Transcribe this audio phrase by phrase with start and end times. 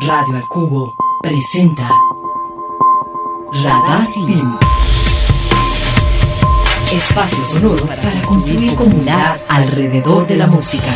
[0.00, 1.88] Radio al Cubo presenta
[3.52, 4.58] Radar Film.
[6.92, 10.92] Espacio sonoro para construir comunidad alrededor de la música.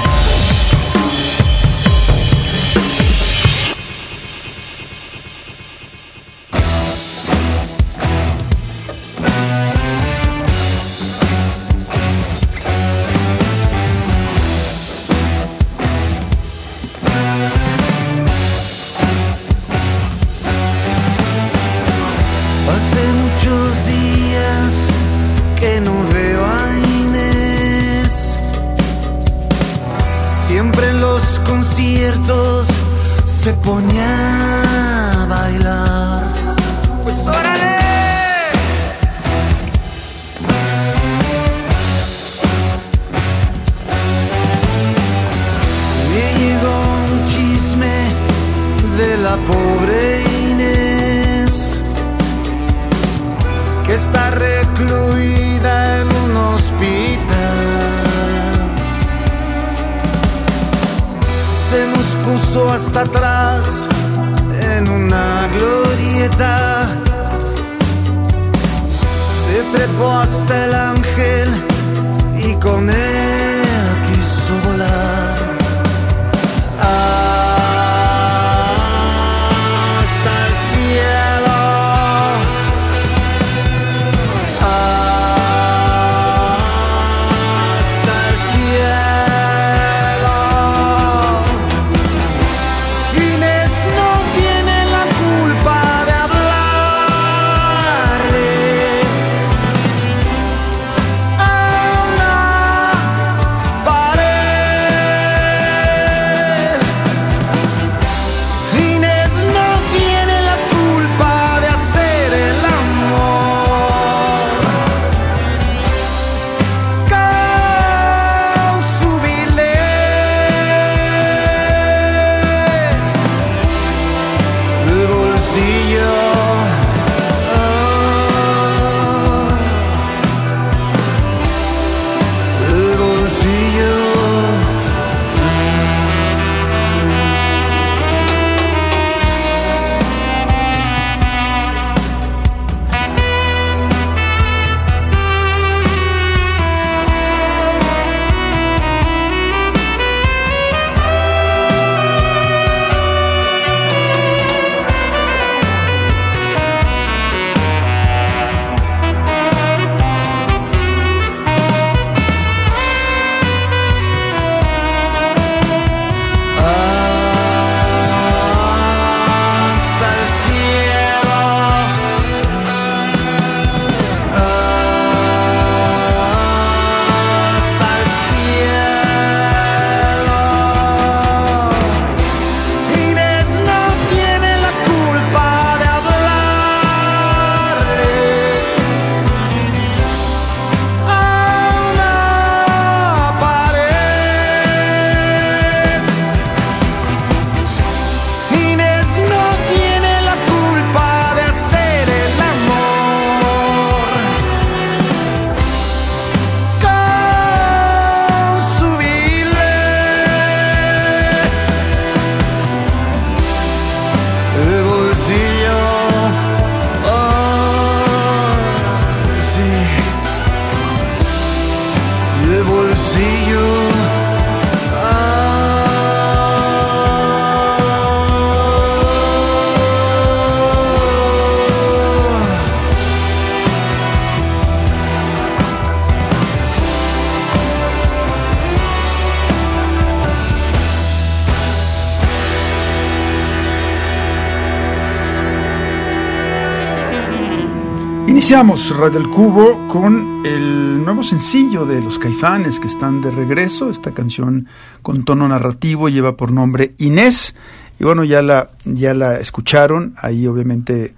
[248.51, 253.91] Iniciamos Radio El Cubo con el nuevo sencillo de los caifanes que están de regreso.
[253.91, 254.67] Esta canción
[255.03, 257.55] con tono narrativo lleva por nombre Inés.
[258.01, 260.15] Y bueno, ya la, ya la escucharon.
[260.17, 261.15] Ahí obviamente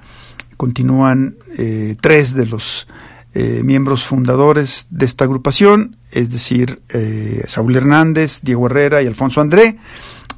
[0.59, 2.87] continúan eh, tres de los
[3.33, 9.41] eh, miembros fundadores de esta agrupación, es decir, eh, Saúl Hernández, Diego Herrera y Alfonso
[9.41, 9.79] André.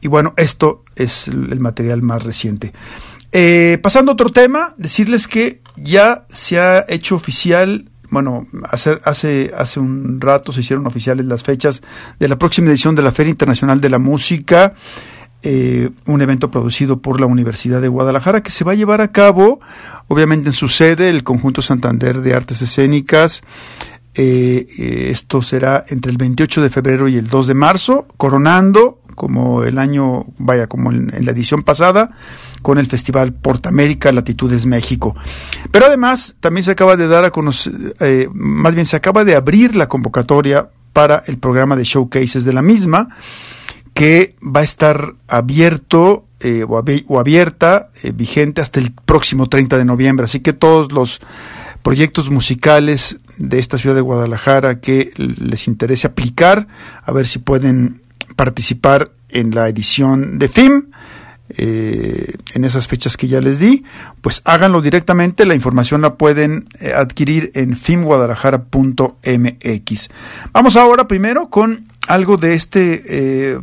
[0.00, 2.72] Y bueno, esto es el material más reciente.
[3.82, 9.80] Pasando a otro tema, decirles que ya se ha hecho oficial, bueno, hace, hace, hace
[9.80, 11.82] un rato se hicieron oficiales las fechas
[12.18, 14.74] de la próxima edición de la Feria Internacional de la Música
[15.46, 19.12] eh, un evento producido por la Universidad de Guadalajara que se va a llevar a
[19.12, 19.60] cabo,
[20.08, 23.42] obviamente en su sede, el Conjunto Santander de Artes Escénicas.
[24.14, 29.00] Eh, eh, esto será entre el 28 de febrero y el 2 de marzo, coronando,
[29.14, 32.10] como el año, vaya, como en, la edición pasada,
[32.62, 35.16] con el Festival Portamérica Latitudes México.
[35.70, 39.36] Pero además, también se acaba de dar a conocer, eh, más bien se acaba de
[39.36, 43.08] abrir la convocatoria para el programa de showcases de la misma,
[43.94, 49.84] que va a estar abierto eh, o abierta, eh, vigente hasta el próximo 30 de
[49.84, 50.24] noviembre.
[50.24, 51.20] Así que todos los
[51.82, 56.66] proyectos musicales de esta ciudad de Guadalajara que les interese aplicar,
[57.02, 58.02] a ver si pueden
[58.36, 60.84] participar en la edición de FIM,
[61.50, 63.84] eh, en esas fechas que ya les di,
[64.22, 65.44] pues háganlo directamente.
[65.44, 70.10] La información la pueden eh, adquirir en filmguadalajara.mx.
[70.52, 73.60] Vamos ahora primero con algo de este eh,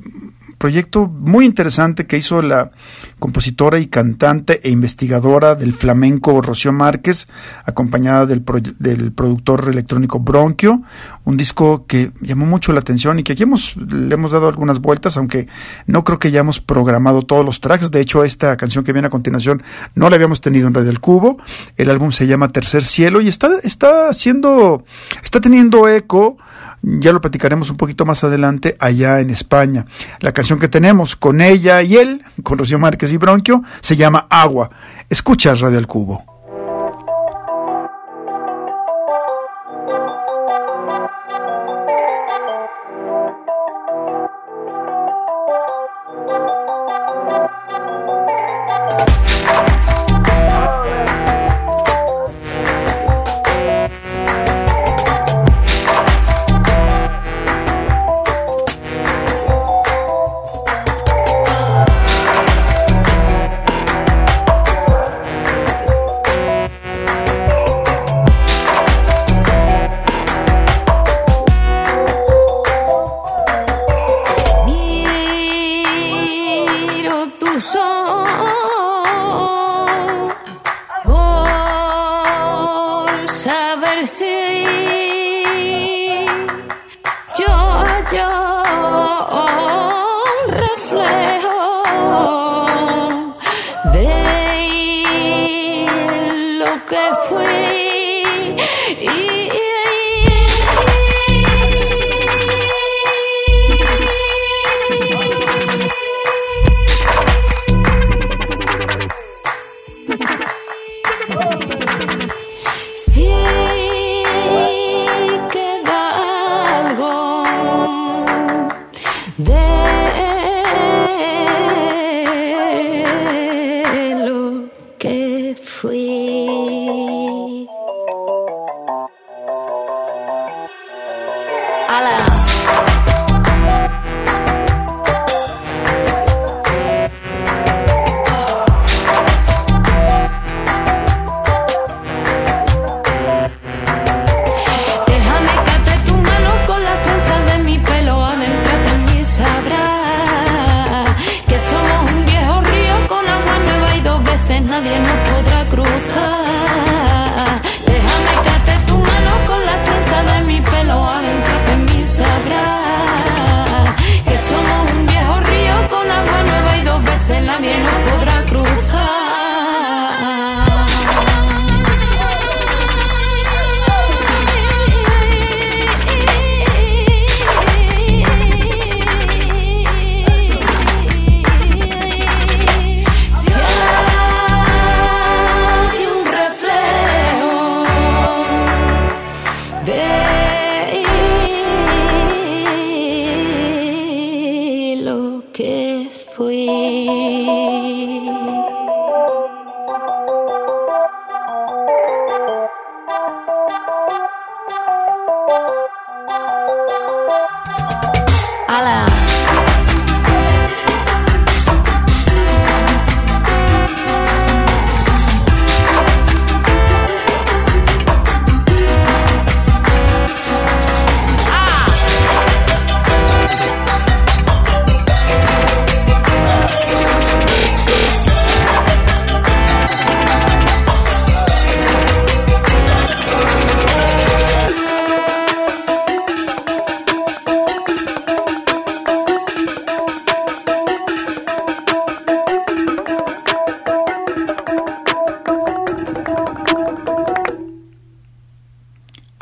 [0.61, 2.69] proyecto muy interesante que hizo la
[3.17, 7.27] compositora y cantante e investigadora del flamenco Rocío Márquez,
[7.65, 10.83] acompañada del, pro- del productor electrónico Bronquio,
[11.25, 14.79] un disco que llamó mucho la atención y que aquí hemos, le hemos dado algunas
[14.79, 15.47] vueltas, aunque
[15.87, 17.89] no creo que hayamos programado todos los tracks.
[17.89, 19.63] De hecho, esta canción que viene a continuación
[19.95, 21.39] no la habíamos tenido en Radio del Cubo.
[21.75, 24.83] El álbum se llama Tercer Cielo y está, está haciendo,
[25.23, 26.37] está teniendo eco
[26.81, 29.85] ya lo platicaremos un poquito más adelante allá en España.
[30.19, 34.27] La canción que tenemos con ella y él, con Rocío Márquez y Bronquio, se llama
[34.29, 34.69] Agua.
[35.09, 36.30] Escuchas Radio al Cubo.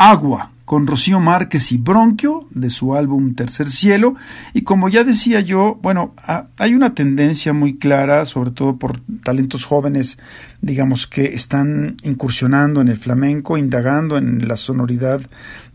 [0.10, 4.16] Agua, con Rocío Márquez y Bronquio, de su álbum Tercer Cielo.
[4.56, 6.16] Y como ya decía yo, bueno,
[6.58, 10.18] hay una tendencia muy clara, sobre todo por talentos jóvenes,
[10.62, 15.22] digamos, que están incursionando en el flamenco, indagando en la sonoridad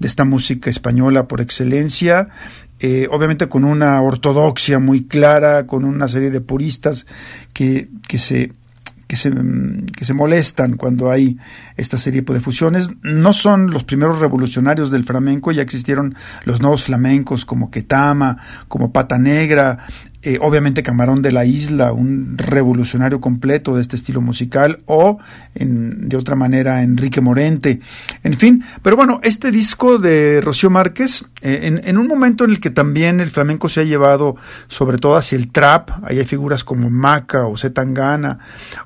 [0.00, 2.28] de esta música española por excelencia.
[2.80, 7.06] Eh, obviamente con una ortodoxia muy clara, con una serie de puristas
[7.52, 8.50] que, que se
[9.14, 9.32] que se,
[9.96, 11.38] que se molestan cuando hay
[11.76, 12.90] esta serie de fusiones.
[13.02, 18.92] No son los primeros revolucionarios del flamenco, ya existieron los nuevos flamencos como Ketama, como
[18.92, 19.86] Pata Negra,
[20.26, 25.18] eh, obviamente Camarón de la Isla, un revolucionario completo de este estilo musical, o
[25.54, 27.80] en, de otra manera Enrique Morente,
[28.22, 32.60] en fin, pero bueno, este disco de Rocío Márquez, eh, en, un momento en el
[32.60, 36.64] que también el flamenco se ha llevado sobre todo hacia el trap, ahí hay figuras
[36.64, 38.38] como Maca o Zetangana,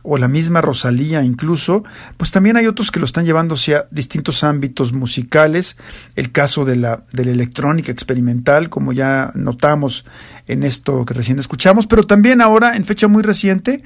[0.03, 1.85] o la misma Rosalía incluso,
[2.17, 5.77] pues también hay otros que lo están llevando hacia distintos ámbitos musicales,
[6.17, 10.05] el caso de la, de la electrónica experimental, como ya notamos
[10.49, 13.83] en esto que recién escuchamos, pero también ahora, en fecha muy reciente,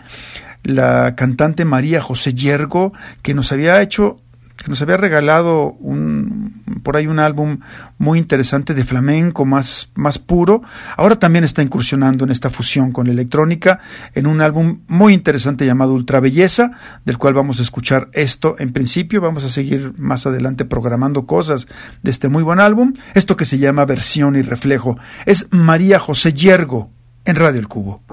[0.62, 2.92] la cantante María José Yergo,
[3.22, 4.20] que nos había hecho,
[4.62, 7.58] que nos había regalado un, por ahí un álbum
[7.98, 10.62] muy interesante de flamenco más, más puro,
[10.96, 13.80] ahora también está incursionando en esta fusión con la electrónica
[14.14, 16.72] en un álbum muy interesante llamado Ultra Belleza,
[17.04, 21.66] del cual vamos a escuchar esto en principio, vamos a seguir más adelante programando cosas
[22.02, 26.32] de este muy buen álbum, esto que se llama Versión y Reflejo, es María José
[26.32, 26.90] Yergo
[27.24, 28.11] en Radio El Cubo.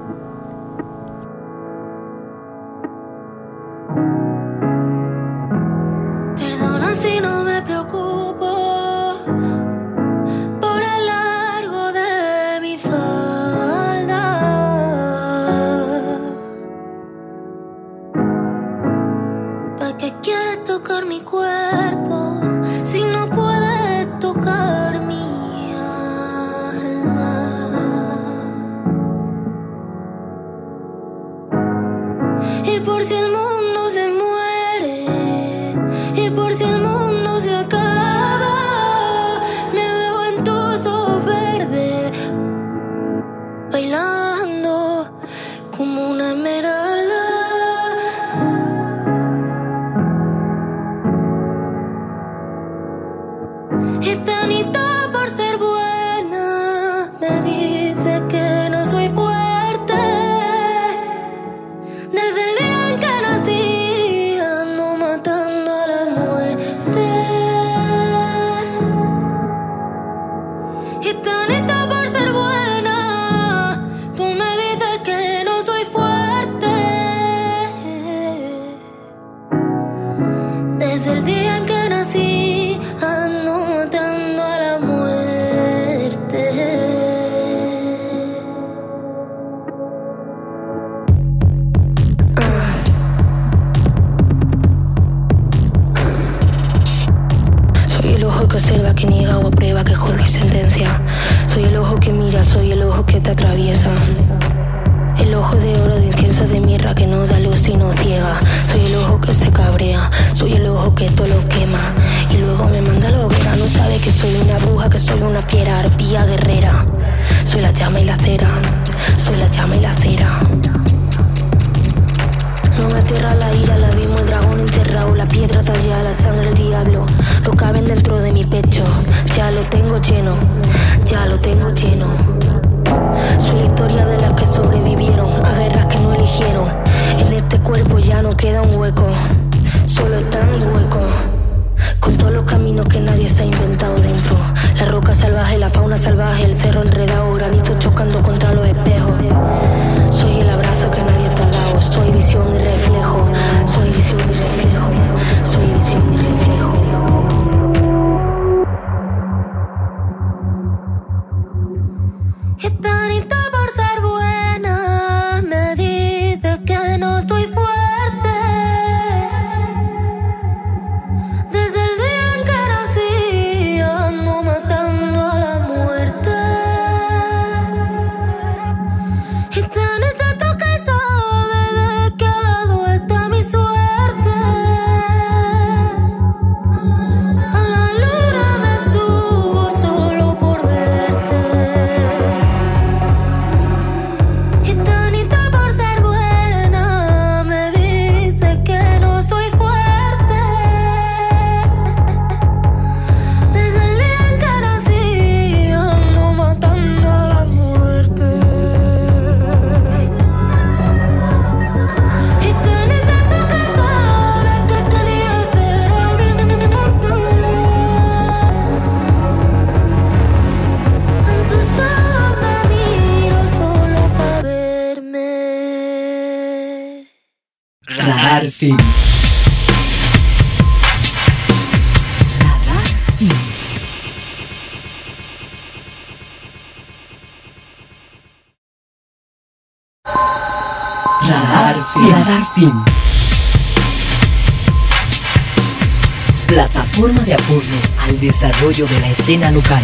[248.88, 249.83] De la escena local.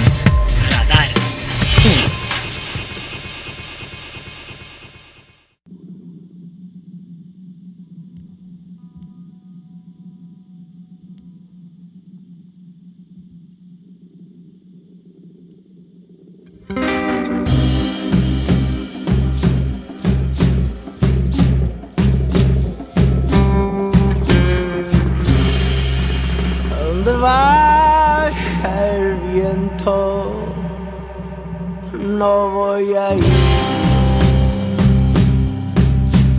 [32.96, 33.24] Voy a ir.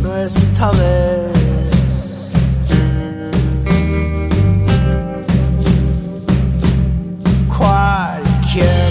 [0.02, 1.32] No esta vez.
[7.48, 8.85] Cualquier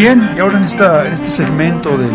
[0.00, 2.08] Bien, y ahora en, esta, en este segmento del,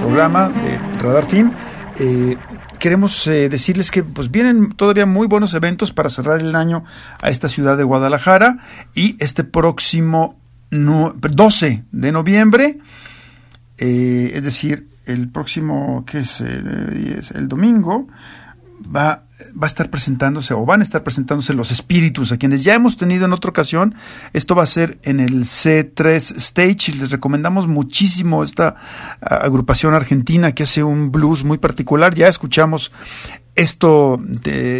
[0.00, 1.52] programa de Radar Film,
[2.00, 2.36] eh,
[2.80, 6.82] queremos eh, decirles que pues vienen todavía muy buenos eventos para cerrar el año
[7.22, 8.58] a esta ciudad de Guadalajara
[8.92, 10.36] y este próximo
[10.70, 12.80] no- 12 de noviembre
[13.78, 16.40] eh, es decir, el próximo, ¿qué es?
[16.40, 18.08] El, el domingo,
[18.84, 22.74] va, va a estar presentándose o van a estar presentándose los espíritus a quienes ya
[22.74, 23.94] hemos tenido en otra ocasión.
[24.32, 28.76] Esto va a ser en el C3 Stage y les recomendamos muchísimo esta
[29.20, 32.14] agrupación argentina que hace un blues muy particular.
[32.14, 32.92] Ya escuchamos
[33.56, 34.20] esto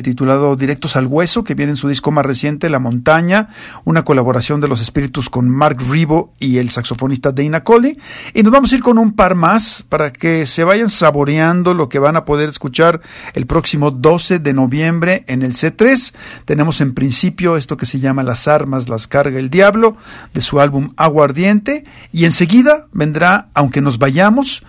[0.05, 3.49] titulado Directos al Hueso, que viene en su disco más reciente, La Montaña,
[3.85, 7.99] una colaboración de los espíritus con Mark Ribo y el saxofonista Dana Colley.
[8.35, 11.89] Y nos vamos a ir con un par más para que se vayan saboreando lo
[11.89, 13.01] que van a poder escuchar
[13.35, 16.15] el próximo 12 de noviembre en el C3.
[16.45, 19.97] Tenemos en principio esto que se llama Las armas las carga el diablo,
[20.35, 21.85] de su álbum Aguardiente.
[22.13, 24.63] Y enseguida vendrá, aunque nos vayamos,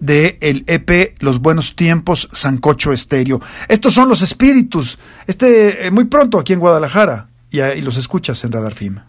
[0.00, 3.40] de el EP Los Buenos Tiempos Sancocho Estéreo.
[3.68, 4.98] Estos son los espíritus.
[5.26, 9.00] Este eh, muy pronto aquí en Guadalajara y, y los escuchas en Radar Film.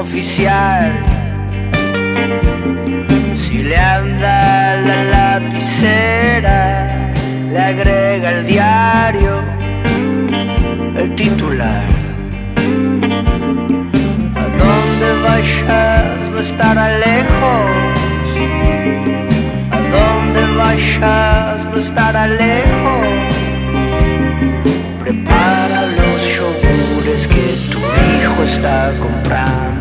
[0.00, 0.92] Oficial.
[3.36, 7.12] Si le anda la lapicera,
[7.52, 9.60] le agrega el diario
[10.96, 11.88] el titular.
[14.42, 17.70] A donde vayas no estará lejos.
[19.76, 23.06] A donde vayas no estará lejos.
[25.02, 29.79] Prepara los yogures que tu hijo está comprando.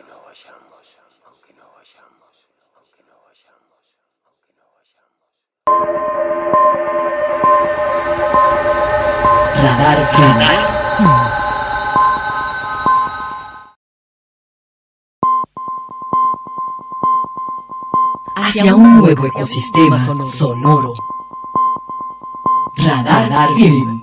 [0.00, 3.84] Aunque no vayamos, aunque no vayamos, aunque no vayamos,
[4.24, 5.28] aunque no vayamos.
[9.62, 10.58] Radar Radar.
[18.36, 20.94] Hacia un nuevo ecosistema sonoro.
[22.76, 23.99] Radar Film.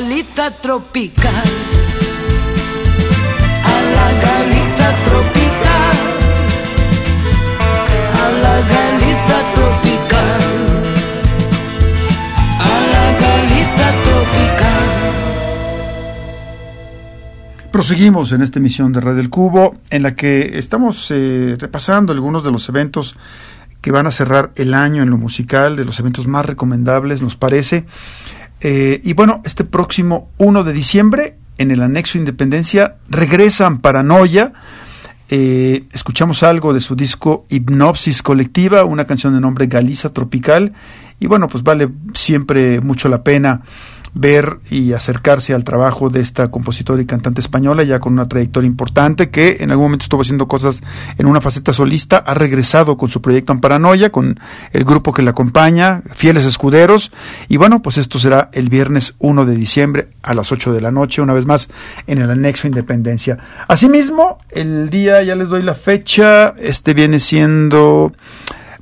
[0.00, 1.48] Galiza tropical.
[3.64, 5.96] A la Galiza tropical.
[8.16, 10.40] A la Galiza tropical.
[12.60, 14.88] A la Galiza tropical.
[17.70, 22.42] Proseguimos en esta emisión de Red del Cubo, en la que estamos eh, repasando algunos
[22.42, 23.16] de los eventos
[23.82, 27.36] que van a cerrar el año en lo musical, de los eventos más recomendables, nos
[27.36, 27.84] parece.
[28.60, 34.52] Eh, y bueno, este próximo 1 de diciembre, en el anexo Independencia, regresan Paranoia.
[35.28, 40.72] Eh, escuchamos algo de su disco Hipnopsis Colectiva, una canción de nombre Galiza Tropical.
[41.18, 43.62] Y bueno, pues vale siempre mucho la pena
[44.14, 48.66] ver y acercarse al trabajo de esta compositora y cantante española, ya con una trayectoria
[48.66, 50.80] importante, que en algún momento estuvo haciendo cosas
[51.18, 54.38] en una faceta solista, ha regresado con su proyecto en Paranoia, con
[54.72, 57.12] el grupo que la acompaña, Fieles Escuderos,
[57.48, 60.90] y bueno, pues esto será el viernes 1 de diciembre a las 8 de la
[60.90, 61.68] noche, una vez más
[62.06, 63.38] en el anexo Independencia.
[63.68, 68.12] Asimismo, el día, ya les doy la fecha, este viene siendo...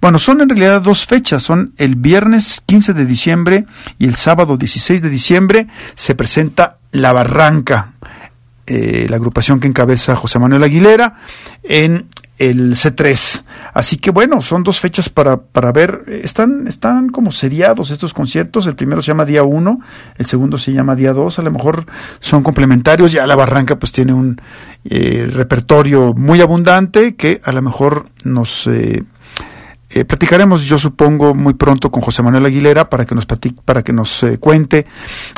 [0.01, 3.67] Bueno, son en realidad dos fechas, son el viernes 15 de diciembre
[3.99, 7.95] y el sábado 16 de diciembre se presenta La Barranca,
[8.67, 11.17] eh, la agrupación que encabeza José Manuel Aguilera,
[11.65, 12.07] en
[12.39, 13.43] el C3.
[13.75, 18.67] Así que bueno, son dos fechas para, para ver, están, están como seriados estos conciertos,
[18.67, 19.81] el primero se llama día 1,
[20.17, 21.87] el segundo se llama día 2, a lo mejor
[22.21, 24.41] son complementarios, ya la Barranca pues tiene un
[24.85, 28.69] eh, repertorio muy abundante que a lo mejor nos...
[28.69, 29.03] Eh,
[29.91, 33.27] Eh, platicaremos, yo supongo, muy pronto con José Manuel Aguilera para que nos
[33.65, 34.87] para que nos eh, cuente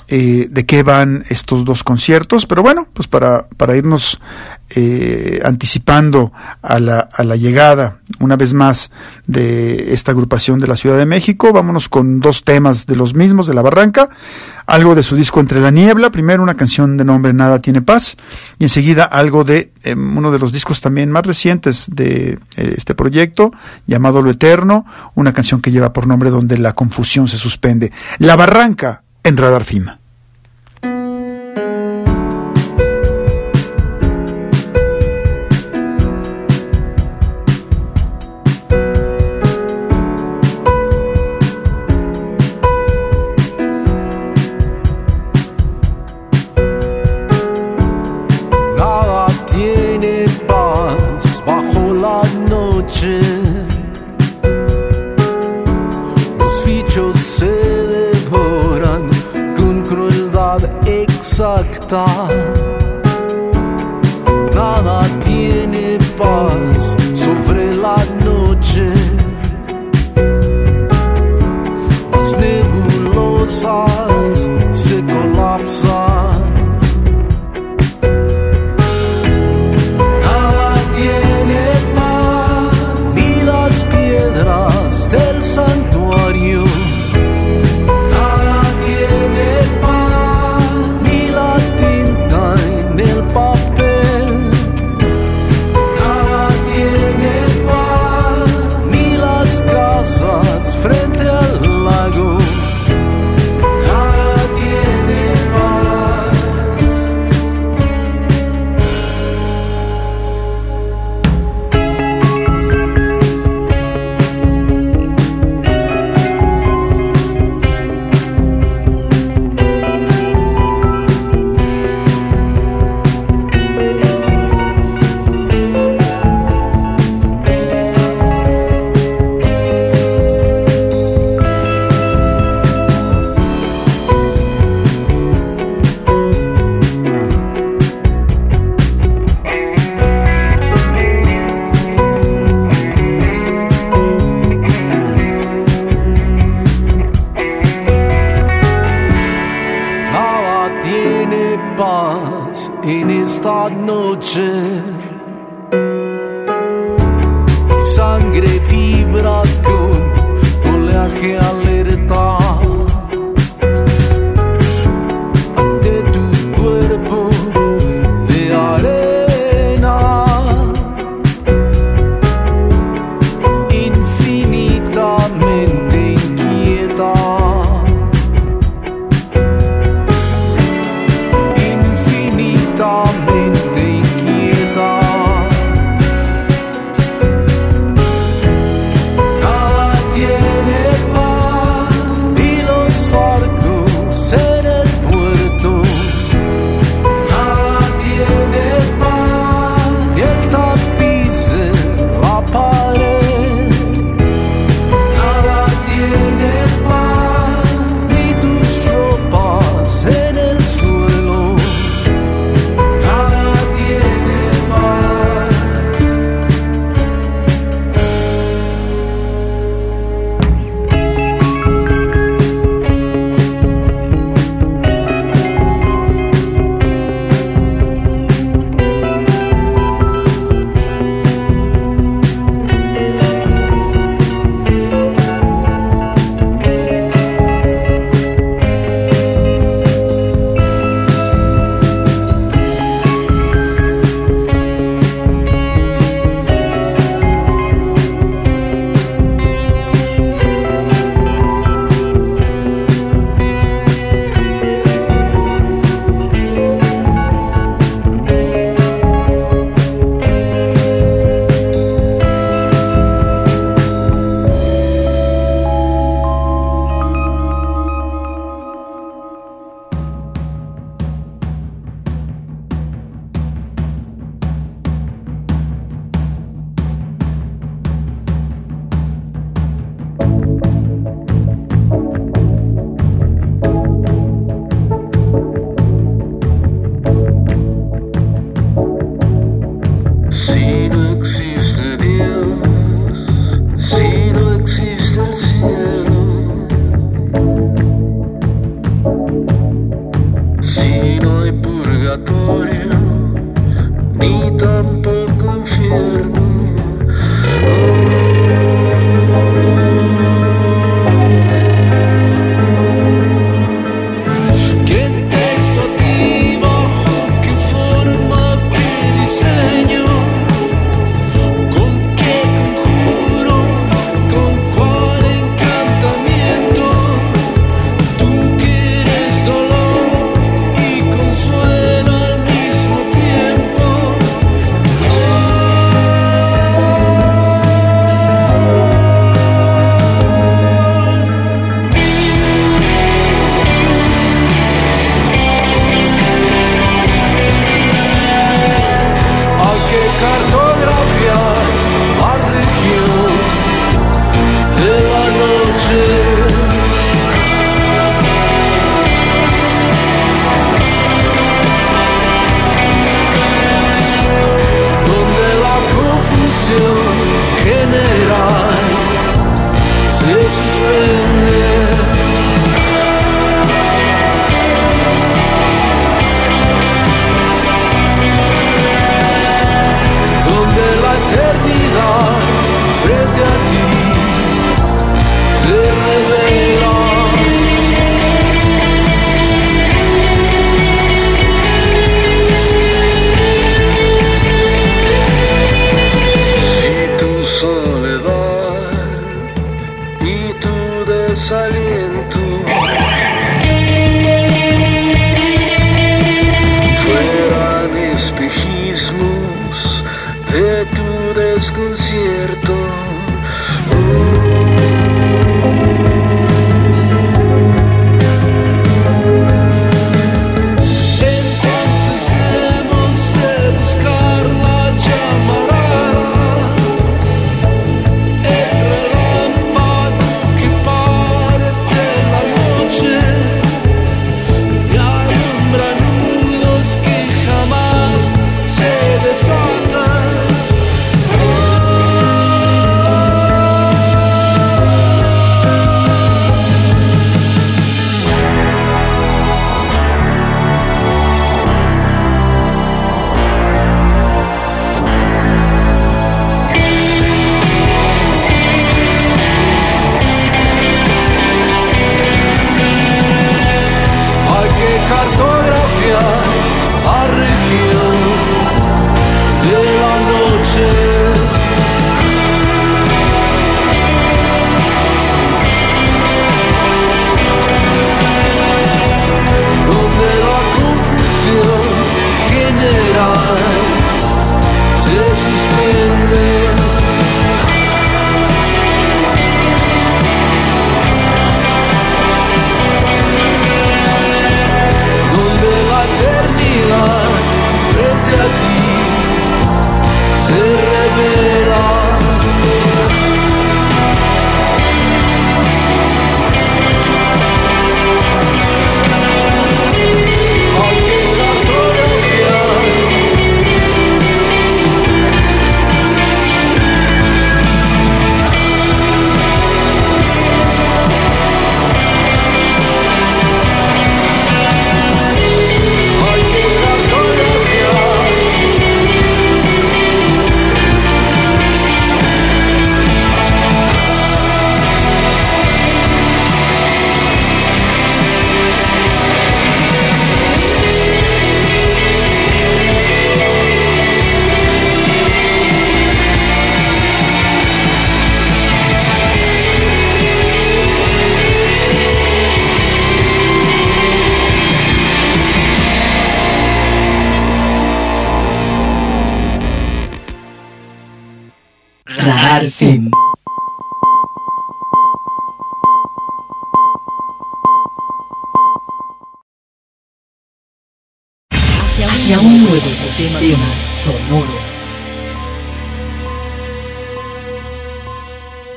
[0.08, 2.46] eh, de qué van estos dos conciertos.
[2.46, 4.20] Pero bueno, pues para, para irnos
[4.70, 8.90] eh, anticipando a la, a la llegada, una vez más,
[9.26, 13.46] de esta agrupación de la Ciudad de México, vámonos con dos temas de los mismos,
[13.46, 14.10] de la Barranca,
[14.66, 18.16] algo de su disco Entre la Niebla, primero una canción de nombre Nada tiene paz,
[18.58, 22.94] y enseguida algo de eh, uno de los discos también más recientes de eh, este
[22.94, 23.52] proyecto,
[23.86, 27.92] llamado Lo Eterno, una canción que lleva por nombre Donde la confusión se suspende.
[28.18, 29.99] La Barranca en Radar Fima.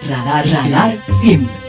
[0.08, 1.63] Radar, radar, siempre.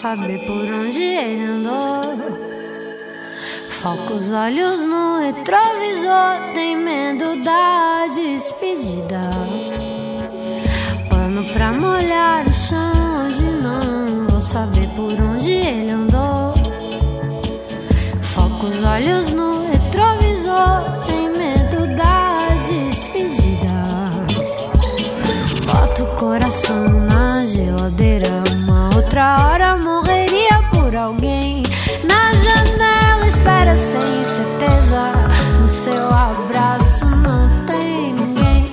[0.00, 2.16] Saber por onde ele andou.
[3.68, 9.20] Foca os olhos no retrovisor, tem medo da despedida.
[11.10, 16.54] Pano pra molhar o chão, hoje não vou saber por onde ele andou.
[18.22, 23.76] Foca os olhos no retrovisor, tem medo da despedida.
[25.66, 26.89] Bota o coração
[29.10, 31.64] outra hora morreria por alguém.
[32.08, 35.12] Na janela, espera sem certeza.
[35.60, 38.72] No seu abraço não tem ninguém.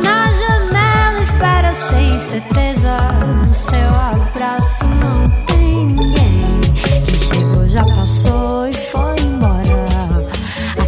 [0.00, 2.98] Na janela, espera sem certeza.
[3.46, 6.60] No seu abraço não tem ninguém.
[7.04, 9.84] Quem chegou já passou e foi embora.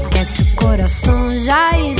[0.06, 1.99] Aquece o coração, já esfriou.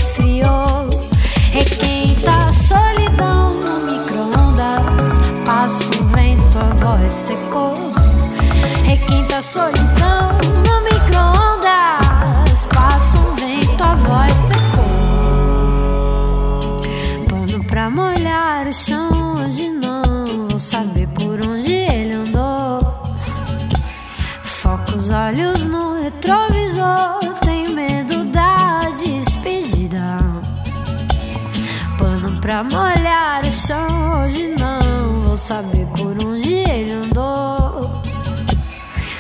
[36.01, 38.01] Por onde ele andou.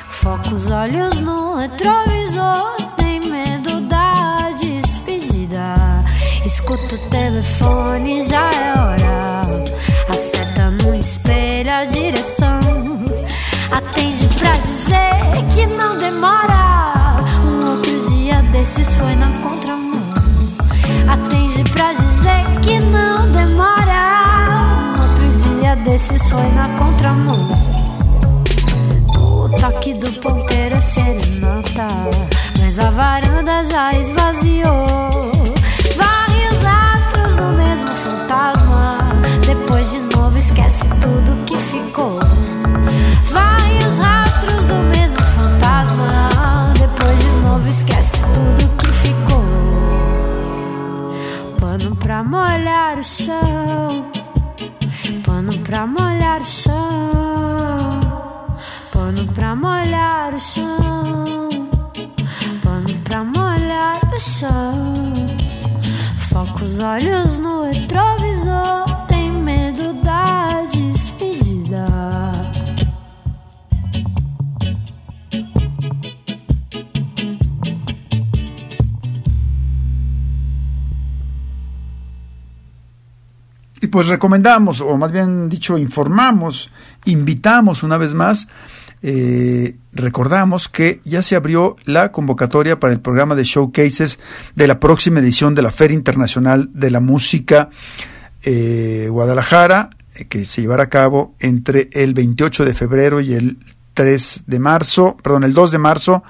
[0.08, 5.74] Foca os olhos no retrovisor, tem medo da despedida.
[6.44, 9.42] Escuta o telefone, já é hora.
[10.08, 12.60] Acerta no espelho a direção.
[13.70, 17.22] Atende pra dizer que não demora.
[17.44, 20.00] Um outro dia desses foi na contramão.
[21.08, 23.09] Atende pra dizer que não
[26.10, 27.48] desses foi na contramão.
[29.16, 31.88] O toque do ponteiro é serenata,
[32.58, 34.86] mas a varanda já esvaziou.
[35.96, 38.98] Vários astros, o mesmo fantasma.
[39.46, 42.18] Depois de novo esquece tudo que ficou.
[43.30, 46.72] Vários rastros do mesmo fantasma.
[46.78, 49.44] Depois de novo esquece tudo que ficou.
[51.60, 53.89] Pano pra molhar o chão.
[56.30, 58.00] Molhar o chão.
[58.92, 61.48] Pano pra molhar o chão.
[62.62, 64.94] Pano pra molhar o chão.
[66.28, 67.79] Foca os olhos no retrovisor.
[83.90, 86.70] Pues recomendamos, o más bien dicho, informamos,
[87.04, 88.48] invitamos una vez más,
[89.02, 94.20] eh, recordamos que ya se abrió la convocatoria para el programa de showcases
[94.54, 97.70] de la próxima edición de la Feria Internacional de la Música
[98.42, 103.58] eh, Guadalajara, eh, que se llevará a cabo entre el 28 de febrero y el
[103.94, 106.22] 3 de marzo, perdón, el 2 de marzo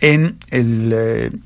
[0.00, 1.42] en el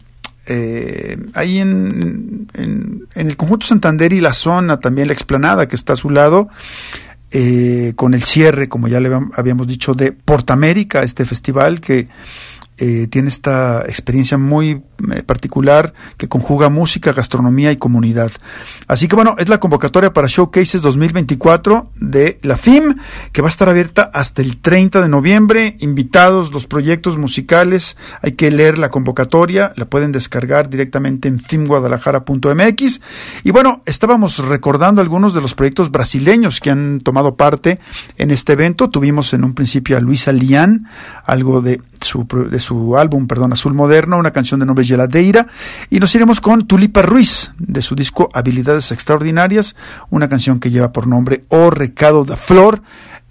[0.53, 5.77] eh, ahí en, en, en, el conjunto Santander y la zona, también la explanada que
[5.77, 6.49] está a su lado,
[7.31, 12.09] eh, con el cierre, como ya le habíamos dicho, de Portamérica, este festival que
[12.81, 18.33] eh, tiene esta experiencia muy eh, particular que conjuga música, gastronomía y comunidad.
[18.87, 22.95] Así que bueno, es la convocatoria para Showcases 2024 de la FIM,
[23.33, 25.77] que va a estar abierta hasta el 30 de noviembre.
[25.81, 33.01] Invitados los proyectos musicales, hay que leer la convocatoria, la pueden descargar directamente en fimguadalajara.mx.
[33.45, 37.79] Y bueno, estábamos recordando algunos de los proyectos brasileños que han tomado parte
[38.17, 38.89] en este evento.
[38.89, 40.87] Tuvimos en un principio a Luisa Lian,
[41.27, 45.47] algo de su, de su álbum, perdón, Azul Moderno, una canción de nombre Geladeira,
[45.91, 49.77] y nos iremos con Tulipa Ruiz, de su disco Habilidades Extraordinarias,
[50.11, 52.83] una canción que lleva por nombre O Recado da Flor.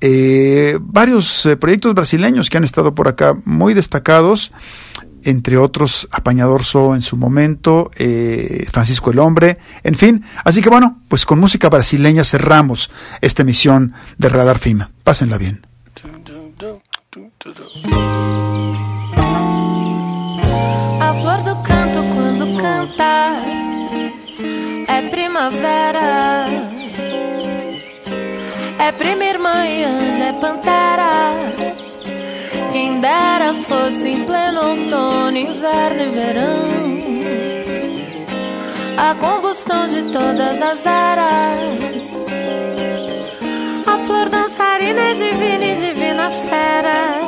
[0.01, 4.51] Eh, varios eh, proyectos brasileños que han estado por acá muy destacados,
[5.23, 10.23] entre otros Apañador So en su momento, eh, Francisco el Hombre, en fin.
[10.43, 12.89] Así que bueno, pues con música brasileña cerramos
[13.21, 14.91] esta emisión de Radar FIMA.
[15.03, 15.65] Pásenla bien.
[25.49, 26.45] Primavera.
[28.79, 28.91] É
[29.65, 31.33] e anjo, é pantera.
[32.71, 36.69] Quem dera fosse em pleno outono, inverno e verão.
[38.97, 42.27] A combustão de todas as eras.
[43.87, 47.19] A flor dançarina é divina e divina fera.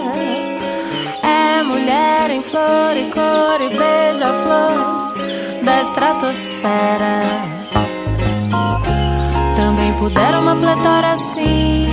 [1.24, 5.11] É mulher em flor e cor e beija-flor
[5.63, 7.61] da estratosfera.
[10.02, 11.86] Pudera uma pletora assim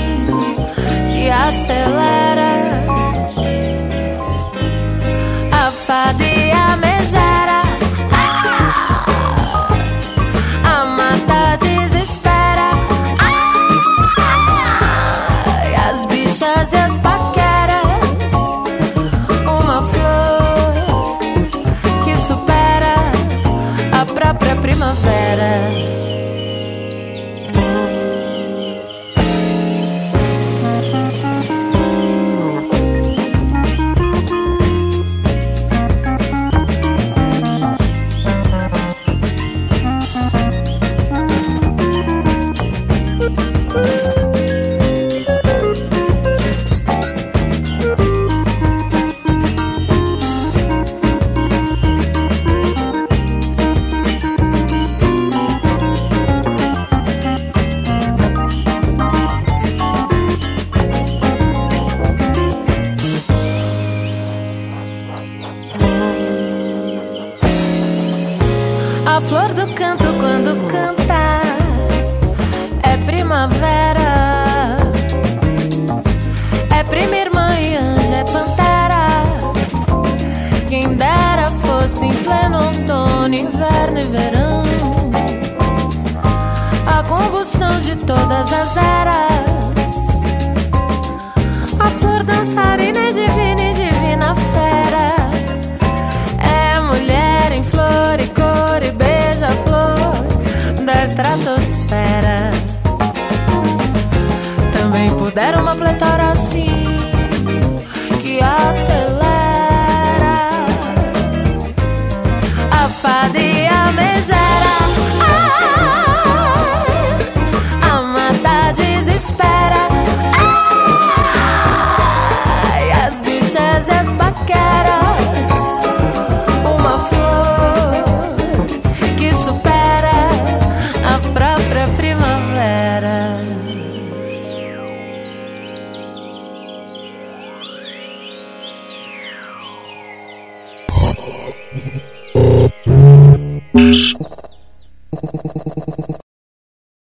[1.12, 2.48] que acelera.
[5.52, 6.77] A fada e a